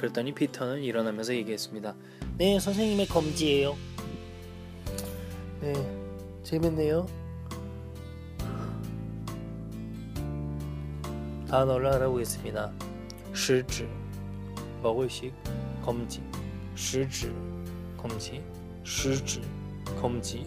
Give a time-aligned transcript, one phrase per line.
[0.00, 1.94] 그랬더니 피터는 일어나면서 얘기했습니다.
[2.38, 3.76] 네, 선생님의 검지예요.
[5.60, 5.74] 네,
[6.42, 7.06] 재밌네요.
[11.48, 12.72] 단어를 알아보겠습니다.
[13.34, 13.86] 시지,
[14.82, 15.34] 먹을식,
[15.82, 16.22] 검지,
[16.74, 17.30] 시지,
[17.98, 18.42] 검지,
[18.82, 19.42] 시지,
[20.00, 20.46] 검지.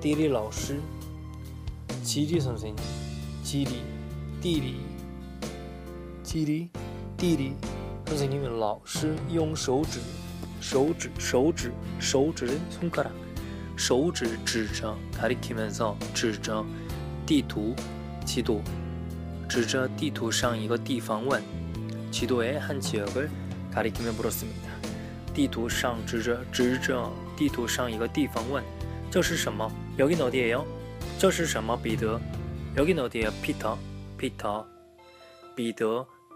[0.00, 0.80] 디리 老师,
[2.02, 2.82] 지리 선생님,
[3.44, 3.82] 지리,
[4.40, 4.80] 디리,
[6.24, 6.70] 지리,
[7.16, 7.69] 디리.
[8.09, 9.99] 선생님은 老师用手指
[10.61, 13.11] 手指手指手指손가락
[13.75, 16.63] 手指指着 가리키면서 指着
[17.25, 17.75] 地图
[18.25, 18.61] 지도
[19.49, 21.41] 指着地图上一个地方问
[22.11, 23.29] 지도의 한 지역을
[23.71, 24.69] 가리키며 물었습니다.
[25.33, 28.63] 地图上指着指着地图上一个地方问
[29.11, 30.63] 这是什么 여긴 어디예요?
[31.19, 32.19] 这是什么彼得
[32.77, 33.31] 여긴 어디예요?
[33.41, 33.77] 피터
[34.17, 34.65] 피터
[35.55, 36.07] 彼得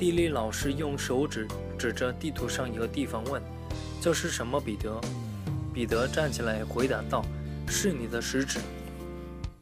[0.00, 1.46] 地理老师用手指
[1.78, 3.40] 指着地图上一个地方问：“
[4.00, 5.00] 这是什么？”彼得，
[5.72, 7.24] 彼得站起来回答道：“
[7.66, 8.58] 是你的食指。”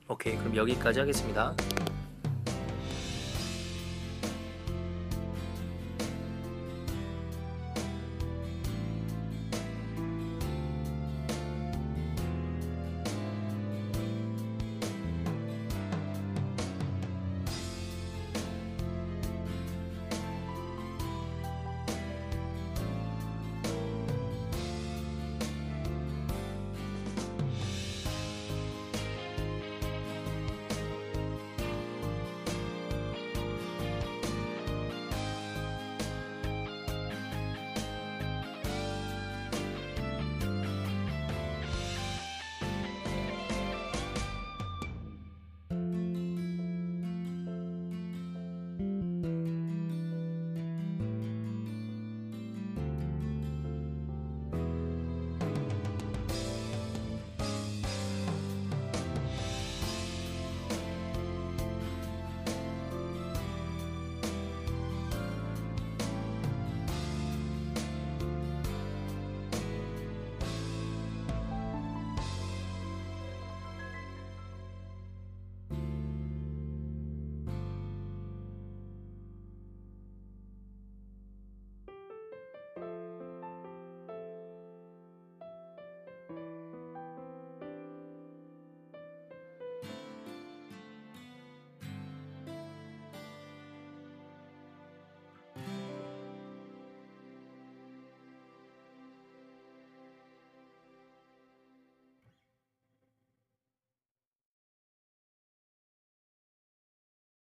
[0.08, 1.54] OK，그럼여기까지하겠습니다